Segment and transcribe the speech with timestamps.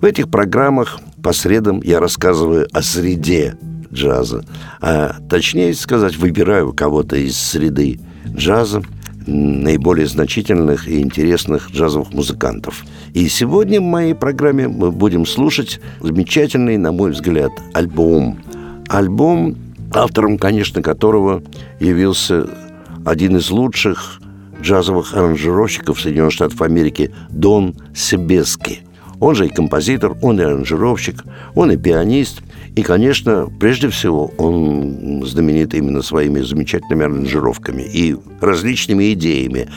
[0.00, 3.56] В этих программах по средам я рассказываю о среде
[3.92, 4.44] джаза.
[4.80, 7.98] А точнее сказать, выбираю кого-то из среды
[8.28, 8.82] джаза,
[9.26, 12.84] наиболее значительных и интересных джазовых музыкантов.
[13.12, 18.38] И сегодня в моей программе мы будем слушать замечательный, на мой взгляд, альбом.
[18.88, 19.56] Альбом,
[19.92, 21.42] автором, конечно, которого
[21.80, 22.46] явился
[23.04, 24.20] один из лучших
[24.62, 28.82] джазовых аранжировщиков Соединенных Штатов Америки Дон Себески.
[29.20, 32.42] Он же и композитор, он и аранжировщик, он и пианист.
[32.76, 39.68] И, конечно, прежде всего, он знаменит именно своими замечательными аранжировками и различными идеями.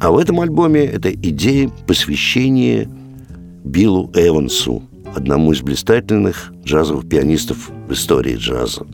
[0.00, 2.88] А в этом альбоме это идея посвящения
[3.64, 4.82] Биллу Эвансу,
[5.14, 8.86] одному из блистательных джазовых пианистов в истории джаза.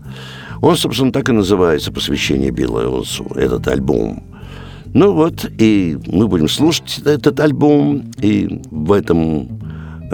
[0.61, 4.23] Он, собственно, так и называется «Посвящение Билла Эвансу», этот альбом.
[4.95, 9.61] Ну вот, и мы будем слушать этот альбом, и в этом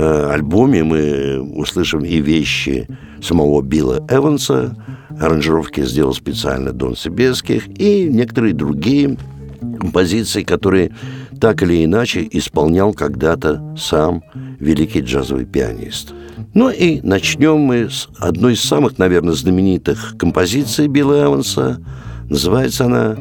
[0.00, 2.86] альбоме мы услышим и вещи
[3.22, 4.76] самого Билла Эванса,
[5.18, 9.16] аранжировки сделал специально Дон Себеских, и некоторые другие
[9.78, 10.92] композиции, которые
[11.40, 14.22] так или иначе исполнял когда-то сам
[14.58, 16.12] великий джазовый пианист.
[16.54, 21.80] Ну и начнем мы с одной из самых, наверное, знаменитых композиций Билла Эванса.
[22.28, 23.16] Называется она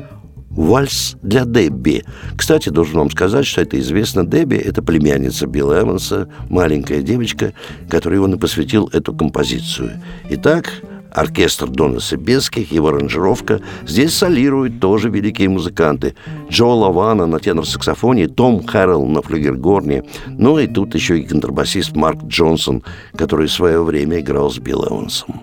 [0.59, 2.03] «Вальс для Дебби».
[2.35, 4.25] Кстати, должен вам сказать, что это известно.
[4.25, 7.53] Дебби– это племянница Билла Эванса, маленькая девочка,
[7.89, 10.01] которой он и посвятил эту композицию.
[10.29, 13.61] Итак, оркестр Дона Себеских, его аранжировка.
[13.87, 16.15] Здесь солируют тоже великие музыканты.
[16.49, 20.03] Джо Лавана на тенор-саксофоне, Том Хэррелл на флюгергорне.
[20.27, 22.83] Ну и тут еще и контрабасист Марк Джонсон,
[23.15, 25.39] который в свое время играл с Билл Эвансом.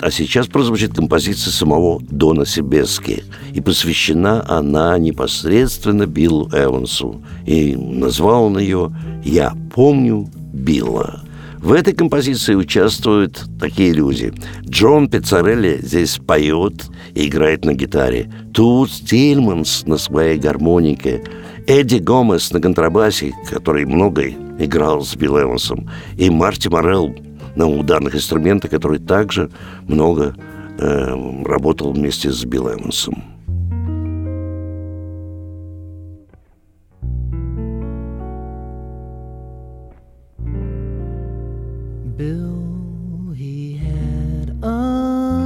[0.03, 3.23] А сейчас прозвучит композиция самого Дона Себески.
[3.53, 7.21] И посвящена она непосредственно Биллу Эвансу.
[7.45, 11.23] И назвал он ее «Я помню Билла».
[11.59, 14.33] В этой композиции участвуют такие люди.
[14.67, 18.29] Джон Пиццарелли здесь поет и играет на гитаре.
[18.53, 21.23] Тут Стильманс на своей гармонике.
[21.65, 24.25] Эдди Гомес на контрабасе, который много
[24.59, 25.89] играл с Билл Эвансом.
[26.17, 27.15] И Марти Морелл
[27.55, 29.49] на ударных инструментах, который также
[29.87, 30.35] много
[30.79, 33.23] э, работал вместе с Билл Эвансом.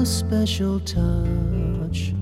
[0.07, 2.13] Special touch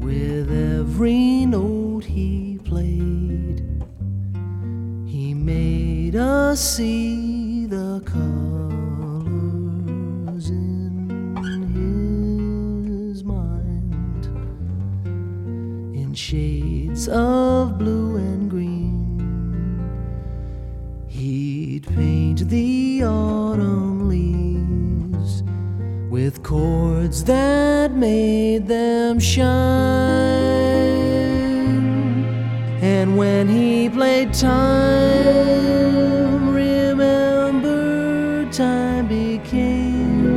[0.00, 3.62] with every note he played.
[5.06, 7.19] He made us see
[26.30, 29.48] with chords that made them shine.
[32.80, 34.54] And when he played time,
[36.54, 40.30] remember, time became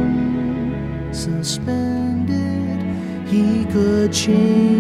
[1.13, 2.79] suspended.
[3.27, 4.73] He could change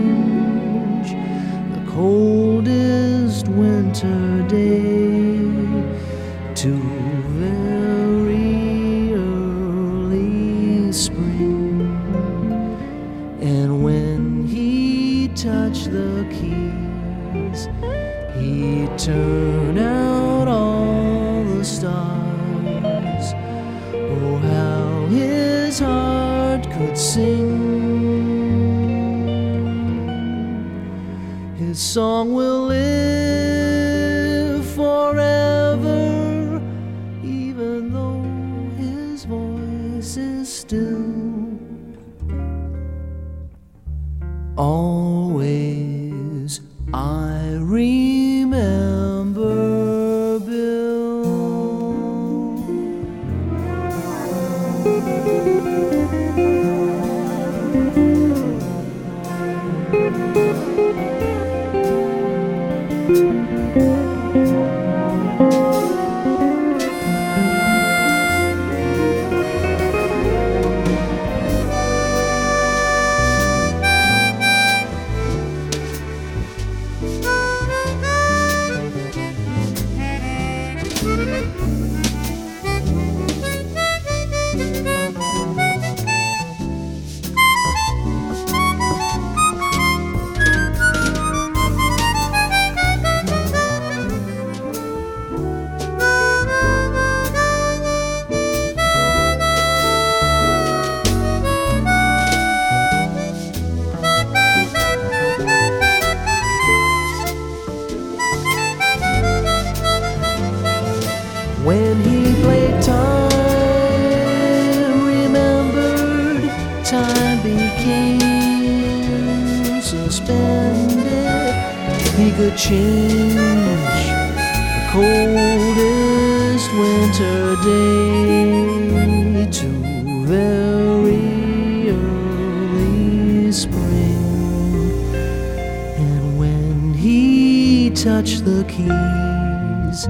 [138.23, 140.07] he touched the keys,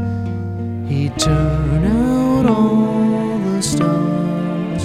[0.87, 4.83] He'd turn out all the stars.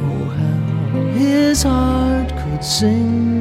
[0.00, 3.34] Oh, how his heart could sing.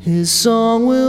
[0.00, 1.07] His song will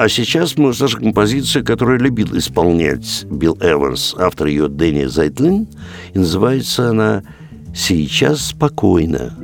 [0.00, 5.68] а сейчас мы услышим композицию, которую любил исполнять Билл Эванс, автор ее Дэнни Зайтлин,
[6.14, 7.22] и называется она
[7.74, 9.36] «Сейчас спокойно».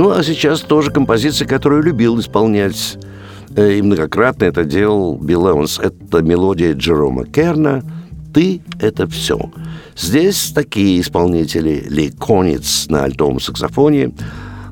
[0.00, 2.96] Ну, а сейчас тоже композиция, которую любил исполнять
[3.54, 5.78] э, и многократно это делал Билл Эванс.
[5.78, 7.82] Это мелодия Джерома Керна
[8.32, 9.52] «Ты– это все».
[9.94, 14.12] Здесь такие исполнители Ли Конец на альтовом саксофоне,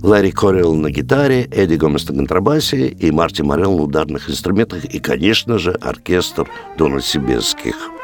[0.01, 4.99] Ларри Коррелл на гитаре, Эдди Гомес на контрабасе и Марти Морел на ударных инструментах и,
[4.99, 6.49] конечно же, оркестр
[6.79, 7.91] Дона Сибесских–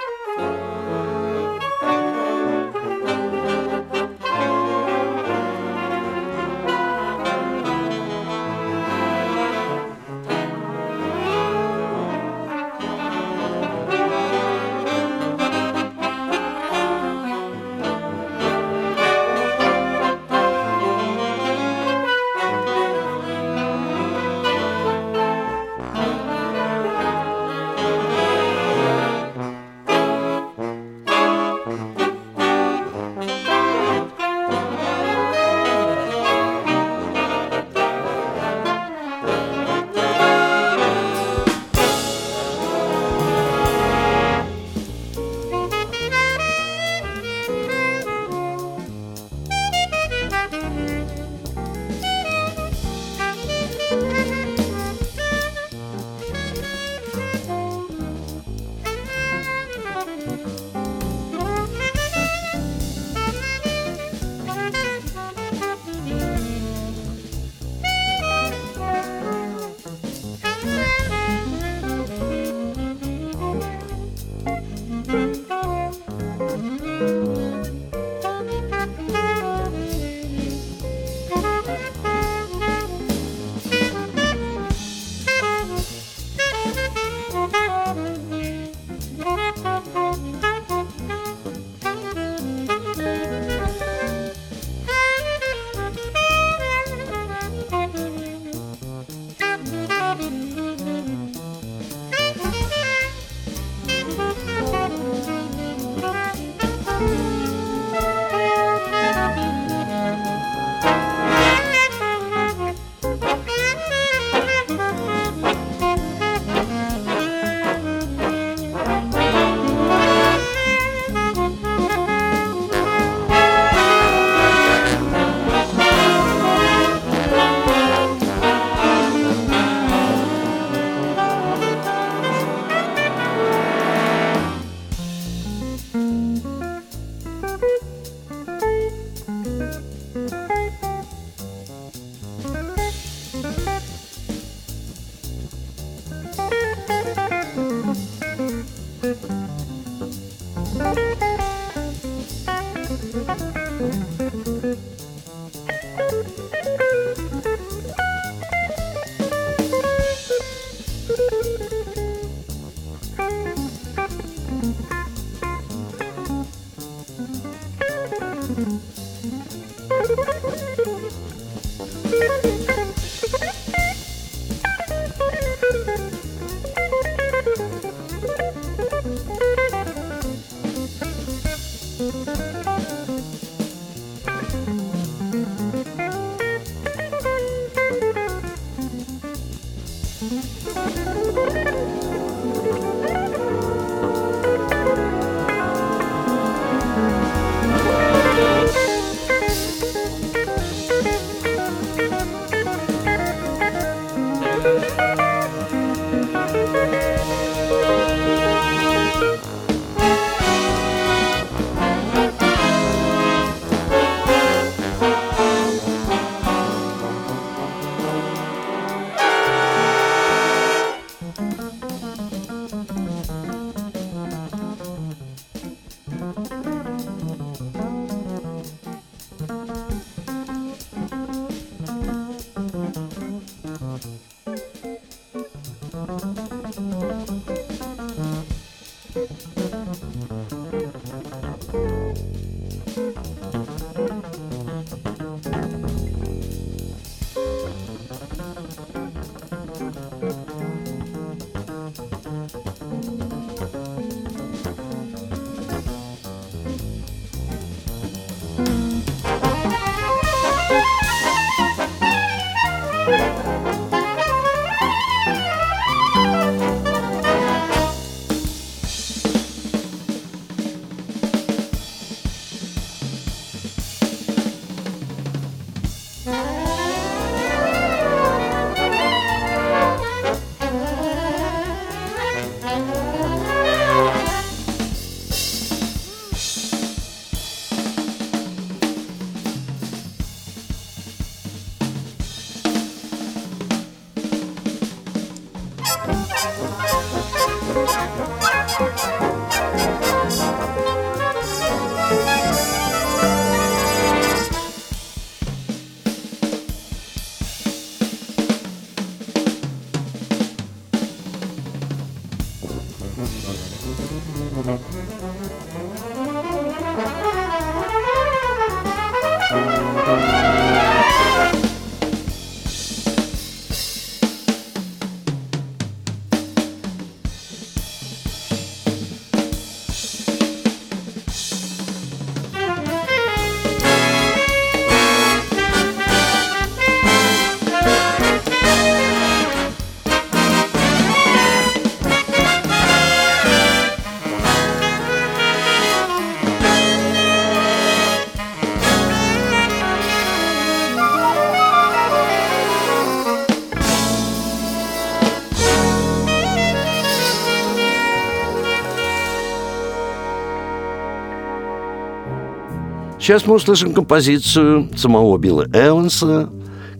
[363.25, 366.51] Сейчас мы услышим композицию самого Билла Эванса,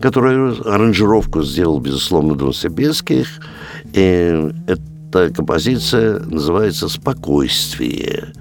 [0.01, 3.27] которую аранжировку сделал, безусловно, Дон Себеских.
[3.93, 8.33] И эта композиция называется «Спокойствие».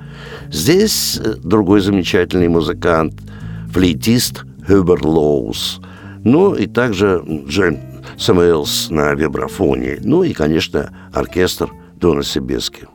[0.50, 3.20] Здесь другой замечательный музыкант,
[3.70, 5.82] флейтист Хюбер Лоус.
[6.24, 7.80] Ну и также Джен
[8.16, 9.98] Самуэлс на вибрафоне.
[10.02, 11.70] Ну и, конечно, оркестр
[12.00, 12.88] Дона Себески.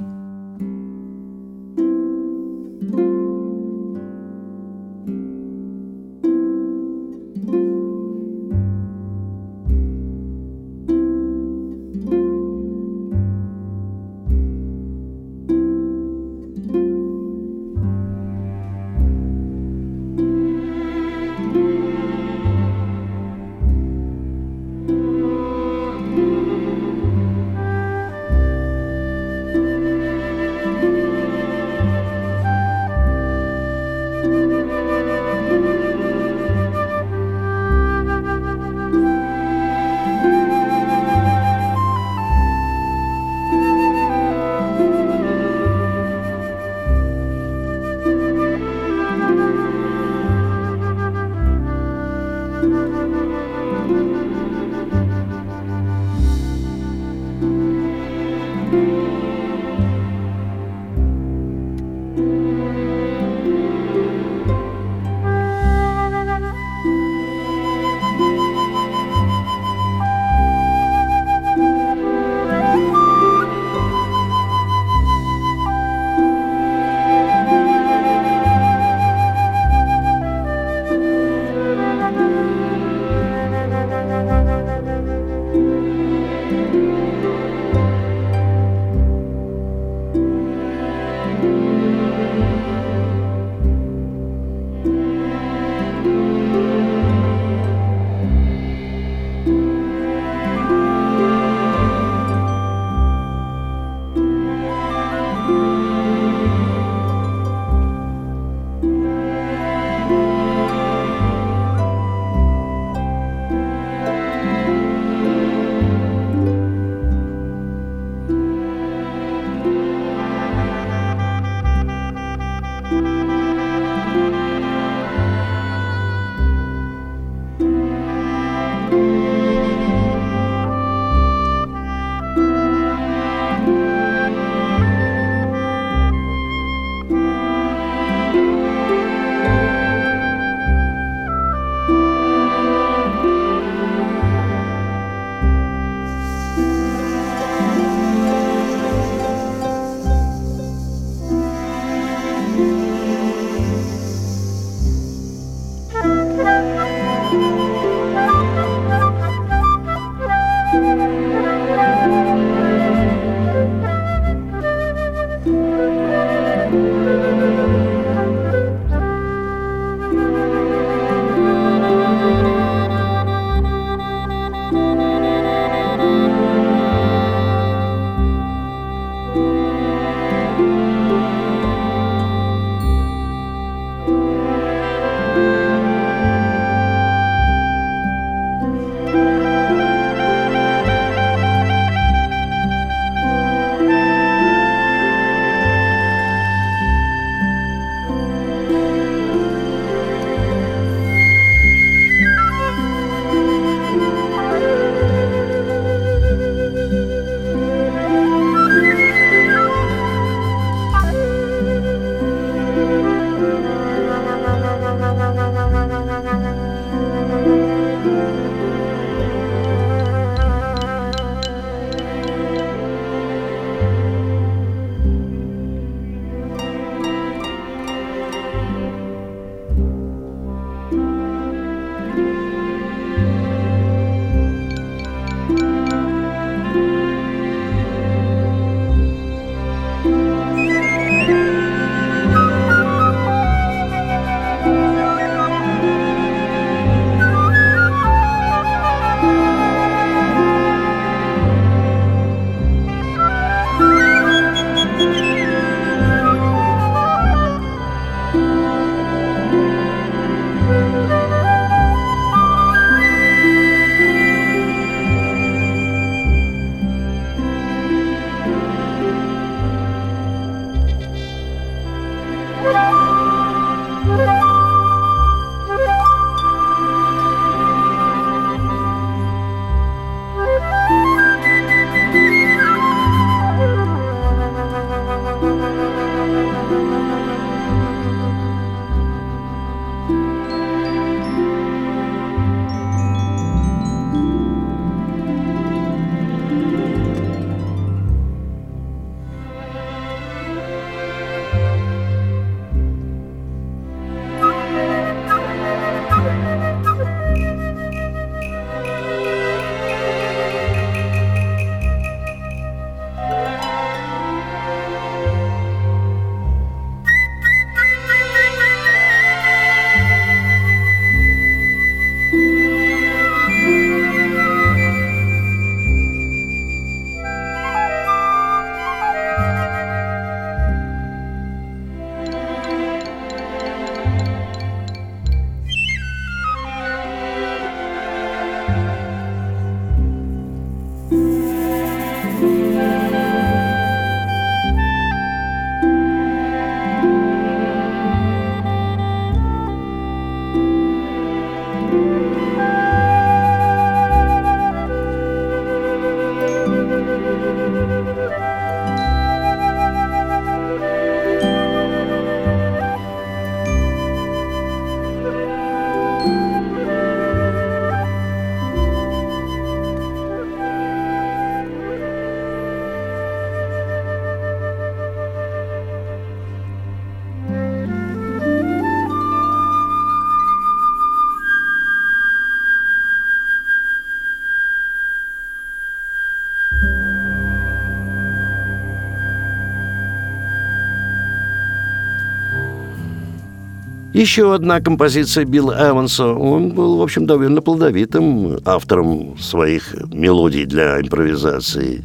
[394.20, 396.28] Еще одна композиция Билла Эванса.
[396.28, 402.04] Он был, в общем, довольно плодовитым автором своих мелодий для импровизации.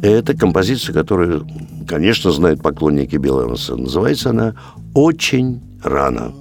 [0.00, 1.46] Это композиция, которую,
[1.86, 3.76] конечно, знают поклонники Билла Эванса.
[3.76, 4.54] Называется она
[4.94, 6.32] «Очень рано».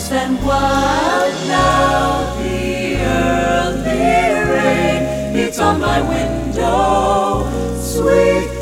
[0.00, 7.44] tempest and wild now the early rain beats on my window
[7.80, 8.59] sweet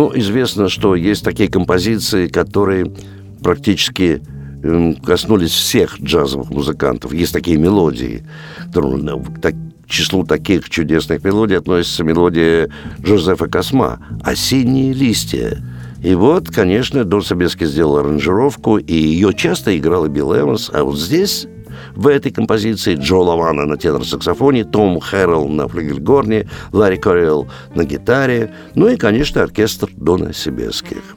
[0.00, 2.90] Ну, известно, что есть такие композиции, которые
[3.42, 4.22] практически
[4.62, 7.12] эм, коснулись всех джазовых музыкантов.
[7.12, 8.24] Есть такие мелодии.
[8.72, 9.52] К
[9.86, 12.70] числу таких чудесных мелодий относится мелодия
[13.02, 15.62] Джозефа Косма «Осенние листья».
[16.02, 20.82] И вот, конечно, Дон Собески сделал аранжировку, и ее часто играл и Билл Эванс, а
[20.82, 21.46] вот здесь
[21.94, 28.52] в этой композиции Джо Лавана на тенор-саксофоне, Том Хэррелл на флигельгорне, Ларри Коррелл на гитаре,
[28.74, 31.16] ну и, конечно, оркестр Дона Сибеских.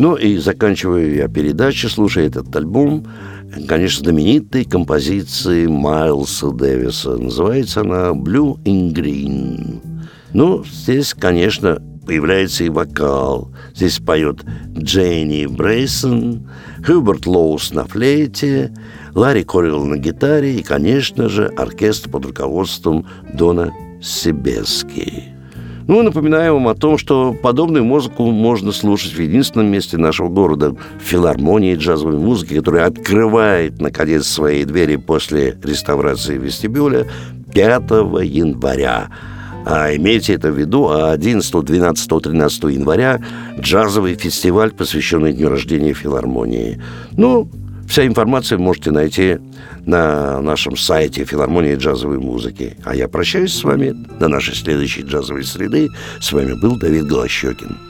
[0.00, 3.06] Ну и заканчиваю я передачу, слушая этот альбом,
[3.68, 7.18] конечно, знаменитой композиции Майлса Дэвиса.
[7.18, 9.82] Называется она «Blue in Green».
[10.32, 13.52] Ну, здесь, конечно, появляется и вокал.
[13.74, 14.42] Здесь поет
[14.74, 16.48] Дженни Брейсон,
[16.82, 18.74] Хьюберт Лоус на флейте,
[19.14, 23.70] Ларри Корилл на гитаре и, конечно же, оркестр под руководством Дона
[24.00, 25.39] Себески.
[25.90, 30.76] Ну, напоминаю вам о том, что подобную музыку можно слушать в единственном месте нашего города,
[31.00, 37.08] филармонии джазовой музыки, которая открывает, наконец, свои двери после реставрации вестибюля
[37.52, 37.90] 5
[38.22, 39.08] января.
[39.66, 43.20] А имейте это в виду, 11, 12, 13 января
[43.58, 46.80] джазовый фестиваль, посвященный дню рождения филармонии.
[47.16, 47.50] Ну,
[47.90, 49.38] вся информация можете найти
[49.84, 52.76] на нашем сайте филармонии джазовой музыки.
[52.84, 55.88] А я прощаюсь с вами до нашей следующей джазовой среды.
[56.20, 57.89] С вами был Давид Голощекин.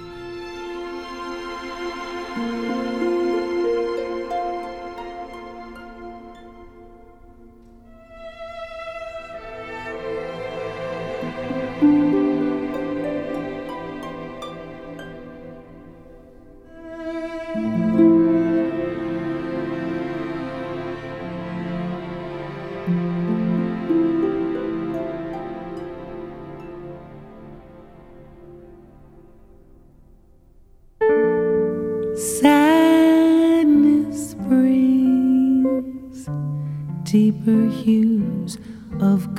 [37.11, 38.57] Deeper hues
[39.01, 39.35] of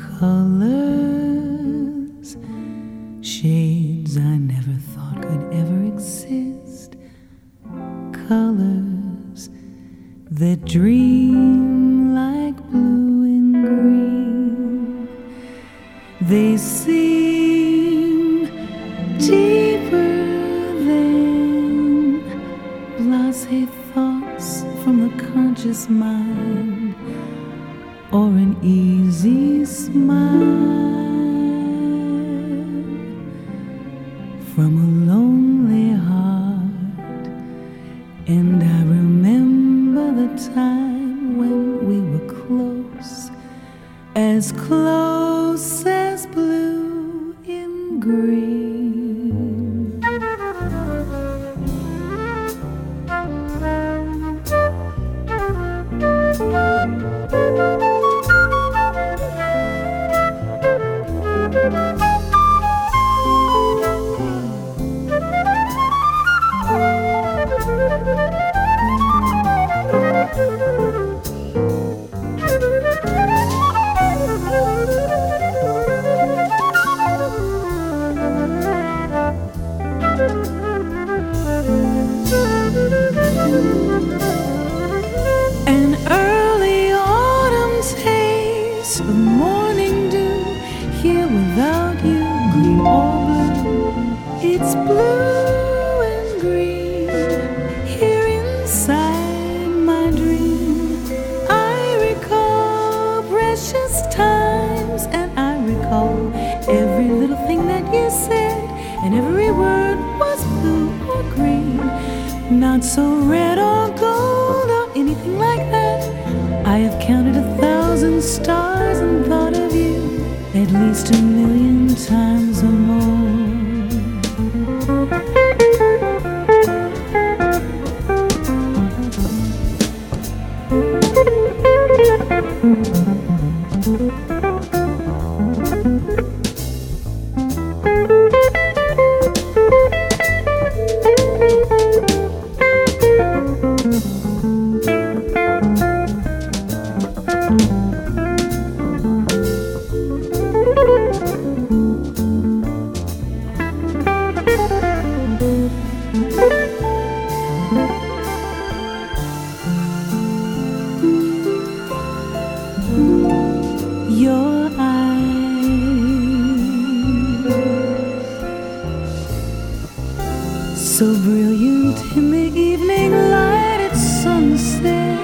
[171.01, 175.19] so brilliant in the evening light at sunset.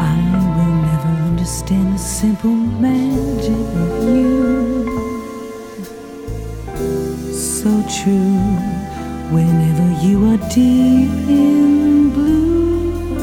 [0.00, 0.18] I
[0.56, 2.56] will never understand the simple
[2.86, 4.34] magic of you.
[7.32, 8.42] So true,
[9.30, 13.16] whenever you are deep in blue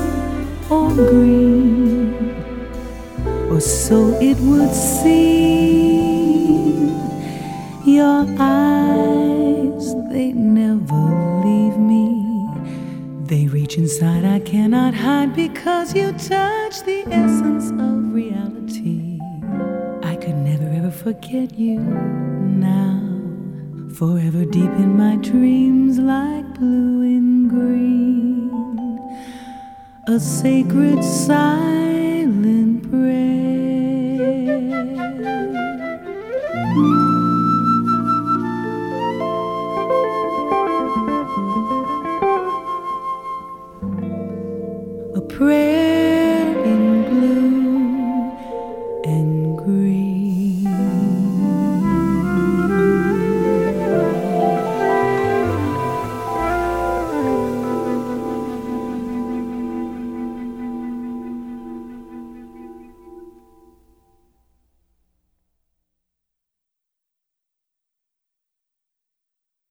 [0.69, 2.13] or green
[3.51, 5.81] or so it would seem.
[7.83, 8.80] Your eyes
[13.77, 19.17] Inside, I cannot hide because you touch the essence of reality.
[20.03, 22.99] I could never ever forget you now.
[23.95, 28.51] Forever deep in my dreams, like blue and green.
[30.07, 31.90] A sacred sign